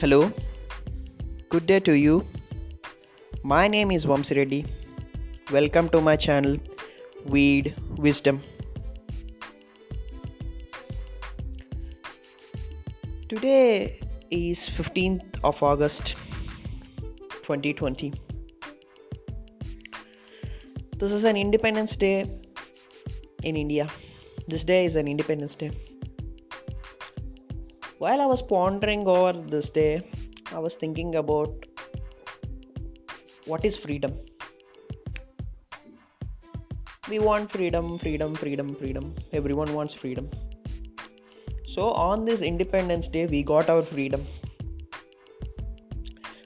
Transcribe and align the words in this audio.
Hello, 0.00 0.32
good 1.50 1.66
day 1.66 1.78
to 1.78 1.92
you. 1.92 2.26
My 3.42 3.68
name 3.68 3.90
is 3.90 4.06
Vamsi 4.06 4.34
Reddy. 4.34 4.64
Welcome 5.52 5.90
to 5.90 6.00
my 6.00 6.16
channel 6.16 6.56
Weed 7.26 7.74
Wisdom. 7.98 8.40
Today 13.28 14.00
is 14.30 14.60
15th 14.78 15.38
of 15.44 15.62
August 15.62 16.14
2020. 17.42 18.14
This 20.96 21.12
is 21.12 21.24
an 21.24 21.36
Independence 21.36 21.94
Day 21.96 22.40
in 23.42 23.54
India. 23.54 23.90
This 24.48 24.64
day 24.64 24.86
is 24.86 24.96
an 24.96 25.06
Independence 25.06 25.56
Day. 25.56 25.72
While 28.02 28.22
I 28.22 28.24
was 28.24 28.40
pondering 28.40 29.06
over 29.06 29.32
this 29.54 29.68
day, 29.68 30.00
I 30.56 30.58
was 30.58 30.74
thinking 30.74 31.16
about 31.16 31.66
what 33.44 33.62
is 33.62 33.76
freedom. 33.76 34.12
We 37.10 37.18
want 37.18 37.52
freedom, 37.52 37.98
freedom, 37.98 38.34
freedom, 38.34 38.74
freedom. 38.74 39.14
Everyone 39.34 39.74
wants 39.74 39.92
freedom. 39.92 40.30
So, 41.66 41.90
on 41.92 42.24
this 42.24 42.40
Independence 42.40 43.06
Day, 43.06 43.26
we 43.26 43.42
got 43.42 43.68
our 43.68 43.82
freedom. 43.82 44.24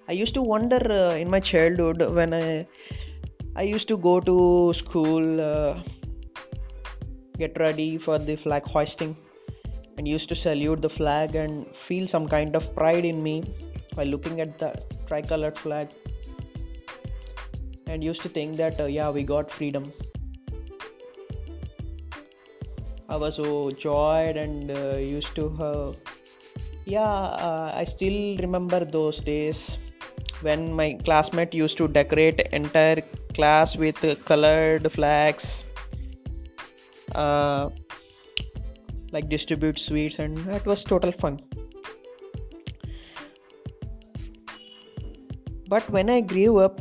I 0.09 0.13
used 0.13 0.35
to 0.35 0.43
wonder 0.43 0.81
uh, 0.91 1.15
in 1.15 1.31
my 1.31 1.39
childhood 1.39 2.03
when 2.17 2.35
I 2.35 2.67
I 3.55 3.63
used 3.63 3.87
to 3.93 3.97
go 3.97 4.19
to 4.19 4.73
school, 4.75 5.41
uh, 5.41 5.79
get 7.39 7.57
ready 7.61 7.97
for 7.97 8.19
the 8.19 8.35
flag 8.35 8.65
hoisting, 8.65 9.17
and 9.97 10.09
used 10.09 10.29
to 10.29 10.35
salute 10.35 10.83
the 10.83 10.91
flag 10.91 11.35
and 11.35 11.67
feel 11.75 12.07
some 12.09 12.27
kind 12.29 12.57
of 12.57 12.75
pride 12.75 13.05
in 13.05 13.23
me 13.23 13.43
while 13.95 14.07
looking 14.07 14.41
at 14.41 14.59
the 14.59 14.75
tricolored 15.07 15.59
flag. 15.59 15.89
And 17.87 18.03
used 18.03 18.23
to 18.23 18.29
think 18.29 18.57
that, 18.57 18.81
uh, 18.81 18.85
yeah, 18.85 19.11
we 19.11 19.23
got 19.23 19.51
freedom. 19.51 19.93
I 23.09 23.17
was 23.17 23.37
so 23.37 23.71
joyed 23.71 24.37
and 24.37 24.71
uh, 24.71 24.97
used 24.97 25.35
to, 25.37 25.47
uh, 25.63 25.93
yeah, 26.85 27.03
uh, 27.03 27.73
I 27.75 27.85
still 27.85 28.37
remember 28.39 28.85
those 28.85 29.21
days 29.21 29.79
when 30.41 30.73
my 30.73 30.99
classmate 31.05 31.55
used 31.55 31.79
to 31.79 31.89
decorate 31.89 32.41
entire 32.53 33.03
class 33.35 33.77
with 33.77 34.25
colored 34.25 34.91
flags 34.91 35.65
uh, 37.15 37.71
like 39.15 39.29
distribute 39.29 39.79
sweets 39.79 40.19
and 40.19 40.37
that 40.53 40.67
was 40.67 40.85
total 40.93 41.13
fun. 41.13 41.39
But 45.73 45.89
when 45.97 46.11
i 46.15 46.21
grew 46.33 46.59
up 46.65 46.81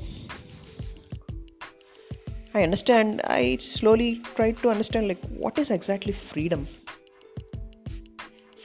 i 2.57 2.63
understand 2.63 3.21
i 3.35 3.57
slowly 3.67 4.09
tried 4.39 4.57
to 4.63 4.69
understand 4.73 5.07
like 5.11 5.23
what 5.43 5.61
is 5.63 5.71
exactly 5.77 6.13
freedom? 6.13 6.67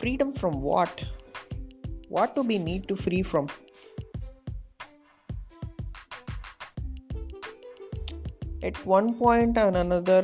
Freedom 0.00 0.32
from 0.32 0.60
what? 0.62 1.04
What 2.08 2.34
do 2.34 2.42
we 2.42 2.58
need 2.58 2.88
to 2.88 2.96
free 2.96 3.22
from? 3.22 3.48
At 8.62 8.84
one 8.86 9.14
point 9.22 9.58
and 9.58 9.76
another 9.76 10.20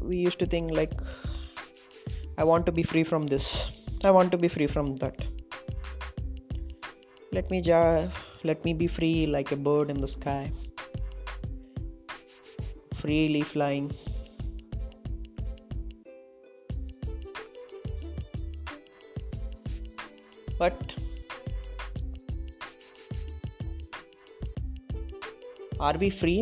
we 0.00 0.16
used 0.16 0.38
to 0.38 0.46
think 0.46 0.72
like 0.72 0.94
i 2.38 2.44
want 2.44 2.66
to 2.66 2.72
be 2.72 2.82
free 2.82 3.04
from 3.04 3.26
this. 3.26 3.70
I 4.04 4.10
want 4.10 4.30
to 4.32 4.38
be 4.38 4.48
free 4.48 4.66
from 4.66 4.96
that. 4.96 5.24
Let 7.32 7.50
me 7.50 7.60
ja- 7.68 8.08
let 8.44 8.64
me 8.64 8.72
be 8.74 8.86
free 8.86 9.26
like 9.26 9.52
a 9.52 9.56
bird 9.56 9.90
in 9.90 10.00
the 10.00 10.08
sky. 10.08 10.52
Freely 13.00 13.42
flying. 13.42 13.90
But 20.58 20.94
are 25.80 25.96
we 25.98 26.10
free? 26.10 26.40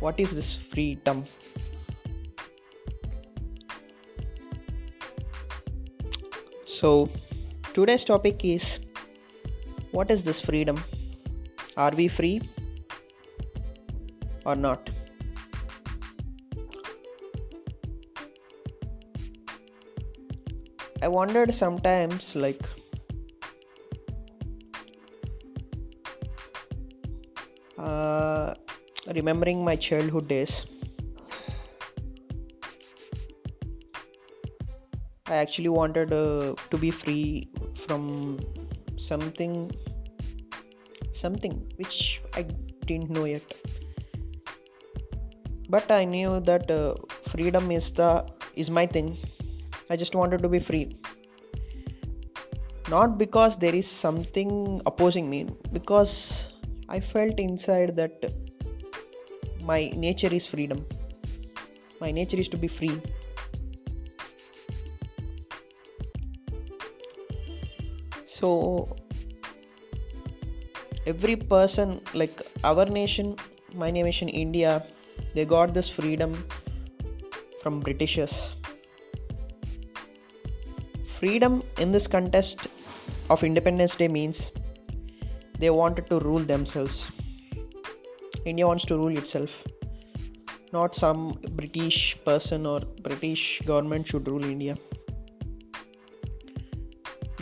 What 0.00 0.20
is 0.20 0.34
this 0.34 0.56
freedom 0.56 1.24
so 6.74 7.08
today's 7.72 8.04
topic 8.04 8.44
is 8.44 8.80
what 9.92 10.10
is 10.10 10.24
this 10.24 10.40
freedom? 10.40 10.82
Are 11.76 11.92
we 11.96 12.08
free 12.08 12.40
or 14.44 14.56
not? 14.56 14.90
I 21.02 21.08
wondered 21.08 21.54
sometimes 21.54 22.34
like 22.34 22.62
uh, 27.78 28.54
remembering 29.14 29.64
my 29.64 29.76
childhood 29.76 30.28
days 30.28 30.64
i 35.32 35.36
actually 35.36 35.70
wanted 35.70 36.12
uh, 36.12 36.54
to 36.70 36.76
be 36.76 36.90
free 36.90 37.48
from 37.86 38.38
something 38.96 39.54
something 41.20 41.54
which 41.76 42.20
i 42.34 42.42
didn't 42.86 43.08
know 43.08 43.24
yet. 43.24 43.54
But 45.70 45.90
i 45.90 46.04
knew 46.04 46.40
that 46.40 46.70
uh, 46.70 46.94
freedom 47.30 47.70
is 47.70 47.90
the 47.92 48.26
is 48.54 48.68
my 48.68 48.84
thing. 48.84 49.16
I 49.88 49.96
just 49.96 50.14
wanted 50.14 50.42
to 50.42 50.48
be 50.50 50.60
free. 50.60 50.98
Not 52.90 53.16
because 53.16 53.56
there 53.56 53.74
is 53.74 53.86
something 53.86 54.82
opposing 54.84 55.30
me 55.30 55.48
because 55.72 56.14
i 56.90 57.00
felt 57.00 57.38
inside 57.38 57.96
that 57.96 58.30
my 59.64 59.90
nature 59.96 60.34
is 60.34 60.46
freedom. 60.46 60.86
My 61.98 62.10
nature 62.10 62.36
is 62.36 62.48
to 62.48 62.58
be 62.58 62.68
free 62.68 63.00
so 68.44 68.52
every 71.12 71.36
person 71.54 72.00
like 72.22 72.42
our 72.70 72.84
nation 72.98 73.34
my 73.82 73.90
nation 73.96 74.28
india 74.44 74.72
they 75.34 75.44
got 75.56 75.74
this 75.76 75.88
freedom 75.88 76.32
from 77.64 77.80
britishers. 77.80 78.34
Freedom 81.18 81.62
in 81.78 81.92
this 81.92 82.06
contest 82.06 82.66
of 83.30 83.42
independence 83.42 83.96
day 83.96 84.08
means 84.16 84.50
they 85.58 85.70
wanted 85.70 86.06
to 86.10 86.18
rule 86.20 86.44
themselves. 86.52 87.10
India 88.44 88.66
wants 88.66 88.84
to 88.84 88.98
rule 88.98 89.16
itself. 89.16 89.52
Not 90.74 90.94
some 90.94 91.22
british 91.60 91.98
person 92.26 92.66
or 92.66 92.80
british 93.08 93.44
government 93.70 94.08
should 94.12 94.28
rule 94.32 94.44
india 94.44 94.76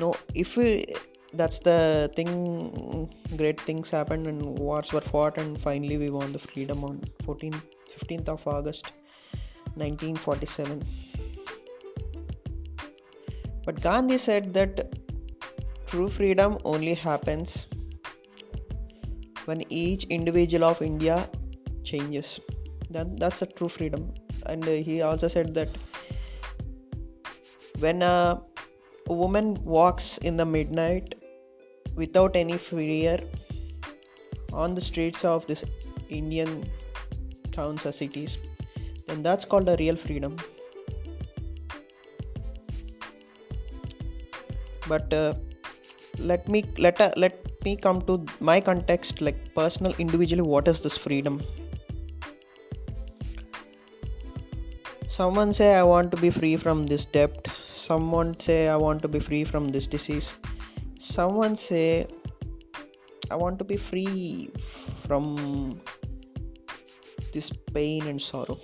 no 0.03 0.15
if 0.35 0.57
we, 0.57 0.69
that's 1.41 1.59
the 1.69 2.11
thing 2.17 2.33
great 3.37 3.61
things 3.69 3.91
happened 3.99 4.27
and 4.27 4.41
wars 4.59 4.93
were 4.93 5.07
fought 5.13 5.39
and 5.43 5.61
finally 5.67 5.99
we 6.05 6.11
won 6.19 6.33
the 6.33 6.43
freedom 6.49 6.85
on 6.85 7.01
14th 7.27 7.63
15th 7.95 8.29
of 8.37 8.47
august 8.47 8.93
1947 9.75 10.83
but 13.66 13.81
gandhi 13.87 14.19
said 14.28 14.53
that 14.59 14.99
true 15.87 16.09
freedom 16.19 16.59
only 16.65 16.95
happens 16.95 17.66
when 19.47 19.63
each 19.83 20.05
individual 20.19 20.65
of 20.72 20.83
india 20.91 21.16
changes. 21.84 22.41
That, 22.91 23.19
that's 23.19 23.41
the 23.41 23.47
true 23.47 23.69
freedom. 23.69 24.13
And 24.47 24.65
he 24.65 25.03
also 25.03 25.28
said 25.28 25.55
that 25.55 25.69
when 27.78 28.03
a, 28.03 28.41
a 29.09 29.13
woman 29.13 29.63
walks 29.65 30.19
in 30.19 30.37
the 30.37 30.45
midnight 30.45 31.15
without 31.95 32.37
any 32.37 32.57
fear 32.57 33.19
on 34.53 34.75
the 34.75 34.81
streets 34.81 35.25
of 35.25 35.47
this 35.47 35.65
indian 36.09 36.65
towns 37.53 37.84
or 37.87 37.93
cities. 37.93 38.39
Then 39.07 39.22
that's 39.22 39.45
called 39.45 39.69
a 39.69 39.77
real 39.77 39.97
freedom. 39.97 40.37
But 44.89 45.13
uh, 45.13 45.34
let 46.19 46.48
me 46.48 46.65
let 46.78 47.01
uh, 47.01 47.13
let 47.16 47.65
me 47.65 47.77
come 47.77 48.03
to 48.03 48.25
my 48.41 48.60
context 48.60 49.21
like 49.21 49.55
personal 49.55 49.95
individually 49.98 50.43
what 50.43 50.69
is 50.69 50.81
this 50.81 50.97
freedom? 50.97 51.43
Someone 55.09 55.53
say 55.53 55.75
i 55.75 55.83
want 55.83 56.10
to 56.10 56.16
be 56.16 56.31
free 56.31 56.57
from 56.57 56.87
this 56.87 57.05
debt 57.05 57.48
someone 57.83 58.29
say 58.39 58.69
I 58.69 58.77
want 58.77 59.03
to 59.03 59.09
be 59.09 59.19
free 59.19 59.45
from 59.45 59.69
this 59.75 59.87
disease. 59.89 60.33
Someone 60.99 61.57
say 61.57 62.07
I 63.31 63.37
want 63.37 63.59
to 63.59 63.65
be 63.65 63.77
free 63.77 64.51
from 65.07 65.81
this 67.33 67.51
pain 67.75 68.07
and 68.07 68.23
sorrow. 68.23 68.59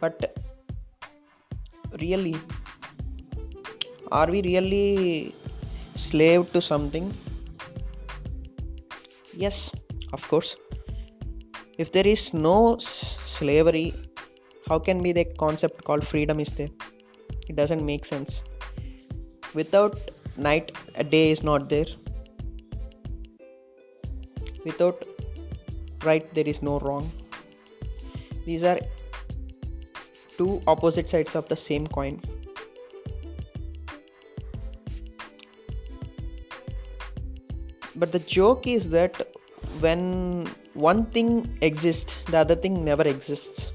But 0.00 0.38
really, 2.00 2.36
are 4.10 4.30
we 4.30 4.42
really 4.42 5.34
slave 5.94 6.52
to 6.52 6.60
something? 6.60 7.12
Yes, 9.34 9.70
of 10.12 10.26
course. 10.28 10.56
If 11.78 11.92
there 11.92 12.06
is 12.06 12.34
no 12.34 12.76
slavery, 12.78 13.94
how 14.68 14.78
can 14.78 15.02
be 15.02 15.12
the 15.12 15.24
concept 15.24 15.84
called 15.84 16.06
freedom 16.06 16.40
is 16.40 16.50
there? 16.50 16.68
It 17.48 17.56
doesn't 17.56 17.84
make 17.84 18.04
sense. 18.04 18.42
Without 19.54 19.98
night, 20.36 20.76
a 20.96 21.04
day 21.04 21.30
is 21.30 21.42
not 21.42 21.68
there. 21.68 21.86
Without 24.64 25.02
right, 26.04 26.32
there 26.34 26.46
is 26.46 26.62
no 26.62 26.78
wrong. 26.80 27.10
These 28.44 28.62
are 28.64 28.78
two 30.36 30.60
opposite 30.66 31.08
sides 31.08 31.34
of 31.34 31.48
the 31.48 31.56
same 31.56 31.86
coin. 31.86 32.20
But 38.00 38.12
the 38.12 38.22
joke 38.36 38.66
is 38.66 38.88
that 38.96 39.14
when 39.84 40.00
one 40.88 41.04
thing 41.14 41.28
exists 41.60 42.14
the 42.32 42.38
other 42.38 42.56
thing 42.56 42.82
never 42.84 43.06
exists. 43.14 43.70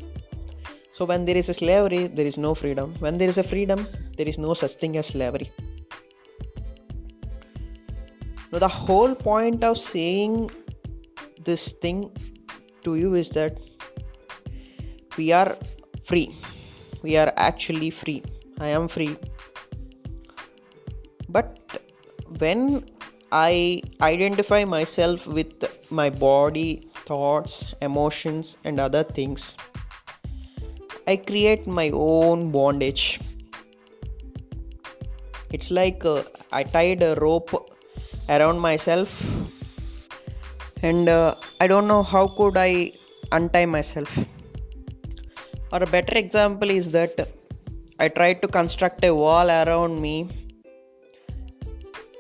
So 0.94 1.06
when 1.06 1.26
there 1.26 1.38
is 1.38 1.50
a 1.50 1.54
slavery 1.54 2.08
there 2.08 2.26
is 2.26 2.38
no 2.38 2.56
freedom. 2.56 2.96
When 3.00 3.18
there 3.20 3.30
is 3.30 3.38
a 3.38 3.44
freedom 3.44 3.88
there 4.18 4.28
is 4.28 4.38
no 4.38 4.54
such 4.54 4.74
thing 4.84 4.98
as 4.98 5.08
slavery. 5.08 5.52
Now 8.52 8.60
the 8.60 8.74
whole 8.86 9.14
point 9.14 9.64
of 9.64 9.78
saying 9.78 10.50
this 11.44 11.68
thing 11.84 12.12
to 12.84 12.96
you 12.96 13.14
is 13.14 13.30
that 13.32 13.60
we 15.18 15.32
are 15.32 15.56
free. 16.06 16.36
We 17.04 17.18
are 17.18 17.32
actually 17.38 17.92
free. 17.92 18.24
I 18.60 18.70
am 18.70 18.88
free. 18.88 19.18
But 21.30 21.60
when 22.40 22.86
I 23.32 23.82
identify 24.06 24.64
myself 24.66 25.26
with 25.26 25.66
my 25.90 26.10
body, 26.10 26.88
thoughts, 27.06 27.74
emotions, 27.82 28.58
and 28.64 28.80
other 28.80 29.04
things. 29.04 29.56
I 31.08 31.18
create 31.18 31.68
my 31.68 31.92
own 31.94 32.52
bondage. 32.52 33.20
It's 35.52 35.72
like 35.72 36.04
uh, 36.04 36.24
I 36.52 36.64
tied 36.64 37.04
a 37.04 37.16
rope 37.16 37.52
around 38.30 38.60
myself, 38.60 39.10
and 40.82 41.08
uh, 41.08 41.36
I 41.62 41.68
don't 41.68 41.88
know 41.88 42.04
how 42.04 42.28
could 42.28 42.58
I 42.58 42.94
untie 43.32 43.66
myself. 43.66 44.18
Or 45.72 45.84
a 45.84 45.88
better 45.88 46.18
example 46.18 46.70
is 46.70 46.90
that 46.92 47.28
I 48.00 48.10
tried 48.10 48.42
to 48.42 48.48
construct 48.48 49.04
a 49.06 49.14
wall 49.14 49.50
around 49.50 50.02
me 50.02 50.45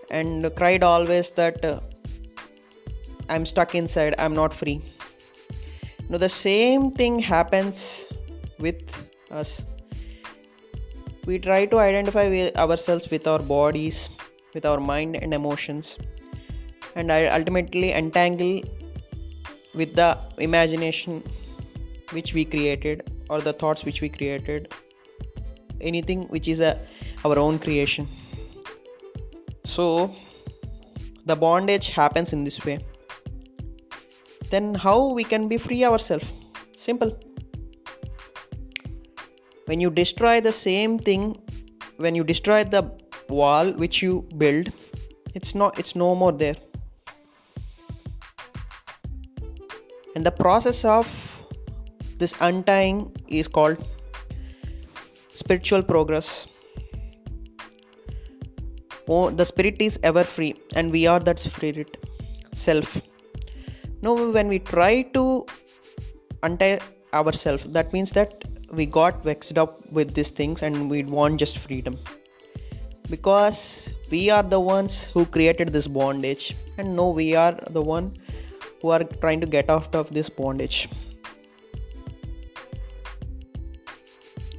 and 0.09 0.55
cried 0.55 0.83
always 0.83 1.31
that 1.31 1.63
uh, 1.63 1.79
I'm 3.29 3.45
stuck 3.45 3.75
inside, 3.75 4.15
I'm 4.17 4.33
not 4.33 4.53
free. 4.53 4.81
Now, 6.09 6.17
the 6.17 6.29
same 6.29 6.91
thing 6.91 7.19
happens 7.19 8.05
with 8.59 8.81
us. 9.31 9.61
We 11.25 11.39
try 11.39 11.65
to 11.65 11.79
identify 11.79 12.51
ourselves 12.55 13.09
with 13.09 13.27
our 13.27 13.39
bodies, 13.39 14.09
with 14.53 14.65
our 14.65 14.79
mind 14.79 15.15
and 15.15 15.33
emotions, 15.33 15.97
and 16.95 17.11
I 17.11 17.25
ultimately 17.25 17.91
entangle 17.93 18.61
with 19.73 19.95
the 19.95 20.17
imagination 20.37 21.23
which 22.11 22.33
we 22.33 22.45
created 22.45 23.11
or 23.29 23.41
the 23.41 23.53
thoughts 23.53 23.83
which 23.83 24.01
we 24.01 24.09
created 24.09 24.71
anything 25.81 26.23
which 26.23 26.47
is 26.47 26.59
a, 26.59 26.79
our 27.25 27.37
own 27.37 27.59
creation 27.59 28.07
so 29.75 29.85
the 31.25 31.35
bondage 31.35 31.89
happens 31.89 32.31
in 32.31 32.43
this 32.45 32.63
way. 32.65 32.79
Then 34.49 34.73
how 34.73 35.09
we 35.09 35.23
can 35.23 35.47
be 35.47 35.57
free 35.57 35.83
ourselves? 35.83 36.31
Simple. 36.77 37.17
When 39.65 39.81
you 39.81 39.89
destroy 39.89 40.39
the 40.39 40.53
same 40.53 40.97
thing 40.97 41.41
when 41.97 42.15
you 42.15 42.23
destroy 42.23 42.63
the 42.63 42.83
wall 43.29 43.71
which 43.71 44.01
you 44.01 44.27
build 44.37 44.71
it's 45.33 45.55
not 45.55 45.79
it's 45.79 45.95
no 45.95 46.13
more 46.15 46.31
there. 46.31 46.55
And 50.15 50.25
the 50.25 50.31
process 50.31 50.85
of 50.85 51.07
this 52.17 52.33
untying 52.39 53.11
is 53.27 53.47
called 53.49 53.77
spiritual 55.33 55.83
progress 55.83 56.47
oh, 59.07 59.29
the 59.29 59.45
spirit 59.45 59.77
is 59.79 59.99
ever 60.03 60.23
free 60.23 60.55
and 60.75 60.91
we 60.91 61.07
are 61.07 61.19
that 61.19 61.39
spirit 61.39 61.97
self. 62.53 63.01
Now 64.01 64.31
when 64.31 64.47
we 64.47 64.59
try 64.59 65.03
to 65.13 65.45
untie 66.43 66.79
ourselves 67.13 67.63
that 67.69 67.93
means 67.93 68.11
that 68.11 68.43
we 68.71 68.85
got 68.85 69.23
vexed 69.23 69.57
up 69.57 69.89
with 69.91 70.13
these 70.13 70.29
things 70.29 70.61
and 70.61 70.89
we 70.89 71.03
want 71.03 71.39
just 71.39 71.57
freedom. 71.57 71.97
Because 73.09 73.89
we 74.09 74.29
are 74.29 74.43
the 74.43 74.59
ones 74.59 75.03
who 75.13 75.25
created 75.25 75.69
this 75.69 75.87
bondage 75.87 76.55
and 76.77 76.95
no 76.95 77.09
we 77.09 77.35
are 77.35 77.57
the 77.69 77.81
one 77.81 78.17
who 78.81 78.89
are 78.89 79.03
trying 79.03 79.41
to 79.41 79.47
get 79.47 79.69
out 79.69 79.93
of 79.95 80.13
this 80.13 80.29
bondage. 80.29 80.89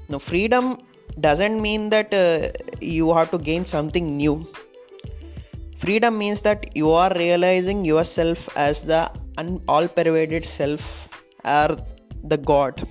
Now 0.08 0.18
freedom 0.18 0.78
doesn't 1.20 1.60
mean 1.60 1.88
that 1.90 2.12
uh, 2.12 2.50
you 2.80 3.12
have 3.14 3.30
to 3.30 3.38
gain 3.38 3.64
something 3.64 4.16
new. 4.16 4.46
Freedom 5.78 6.16
means 6.16 6.42
that 6.42 6.76
you 6.76 6.90
are 6.90 7.12
realizing 7.14 7.84
yourself 7.84 8.48
as 8.56 8.82
the 8.82 9.10
un- 9.38 9.62
all 9.68 9.88
pervaded 9.88 10.44
self 10.44 11.08
or 11.44 11.76
the 12.24 12.36
god. 12.36 12.86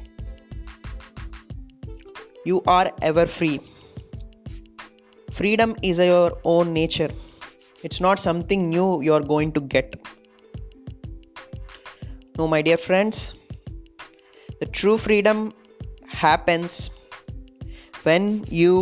You 2.46 2.62
are 2.68 2.92
ever 3.02 3.26
free. 3.26 3.60
Freedom 5.34 5.76
is 5.82 5.98
your 5.98 6.38
own 6.44 6.74
nature. 6.74 7.10
It's 7.84 8.00
not 8.00 8.20
something 8.20 8.70
new 8.70 9.02
you 9.02 9.14
are 9.14 9.22
going 9.22 9.52
to 9.54 9.62
get. 9.62 9.96
No 12.38 12.48
my 12.48 12.62
dear 12.62 12.78
friends 12.78 13.32
the 14.60 14.66
true 14.66 14.98
freedom 14.98 15.52
happens 16.08 16.90
when 18.08 18.46
you 18.62 18.74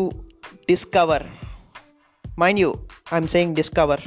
discover 0.68 1.20
mind 2.44 2.60
you 2.63 2.72
i'm 3.12 3.27
saying 3.34 3.53
discover 3.53 3.98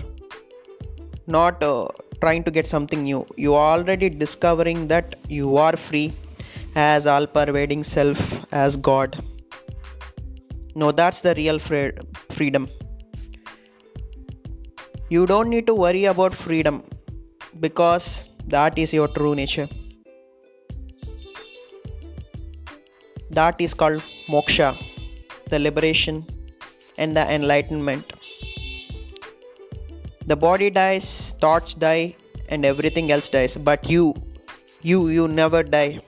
not 1.27 1.63
uh, 1.63 1.87
trying 2.21 2.45
to 2.45 2.51
get 2.51 2.67
something 2.67 3.03
new. 3.03 3.27
You 3.37 3.55
are 3.55 3.79
already 3.79 4.09
discovering 4.09 4.89
that 4.89 5.17
you 5.29 5.57
are 5.57 5.77
free 5.77 6.13
as 6.75 7.07
all 7.07 7.27
pervading 7.27 7.85
self 7.85 8.19
as 8.53 8.77
god. 8.77 9.17
No 10.75 10.93
that's 10.93 11.21
the 11.21 11.35
real 11.35 11.59
fre- 11.59 11.99
freedom. 12.31 12.69
You 15.09 15.27
don't 15.27 15.49
need 15.49 15.67
to 15.67 15.75
worry 15.75 16.05
about 16.07 16.35
freedom 16.35 16.83
because 17.61 18.29
that 18.47 18.79
is 18.79 18.93
your 18.93 19.09
true 19.09 19.35
nature. 19.35 19.69
That 23.31 23.61
is 23.61 23.75
called 23.75 24.03
moksha 24.29 24.77
the 25.51 25.59
liberation, 25.59 26.27
and 26.99 27.17
the 27.17 27.25
enlightenment. 27.33 28.13
The 30.27 30.37
body 30.37 30.71
dies, 30.71 31.35
thoughts 31.41 31.75
die, 31.75 32.17
and 32.49 32.65
everything 32.65 33.13
else 33.13 33.29
dies, 33.29 33.57
but 33.57 33.89
you, 33.89 34.15
you, 34.83 35.09
you 35.09 35.29
never 35.29 35.63
die 35.63 36.01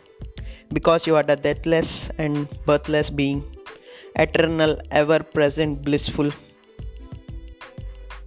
because 0.72 1.06
you 1.06 1.16
are 1.16 1.22
the 1.22 1.36
deathless 1.36 2.10
and 2.18 2.48
birthless 2.66 3.10
being, 3.10 3.44
eternal, 4.16 4.76
ever 4.90 5.22
present, 5.22 5.82
blissful. 5.82 6.30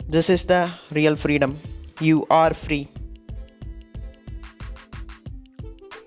This 0.07 0.29
is 0.29 0.45
the 0.45 0.69
real 0.91 1.15
freedom. 1.15 1.59
You 1.99 2.25
are 2.29 2.53
free. 2.53 2.89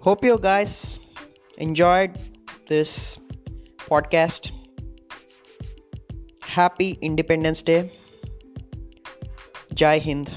Hope 0.00 0.25
you 0.25 0.38
guys 0.38 0.99
enjoyed 1.56 2.18
this 2.68 3.18
podcast. 3.78 4.50
Happy 6.54 6.96
Independence 7.02 7.62
Day. 7.62 7.90
Jai 9.75 9.99
Hind. 9.99 10.30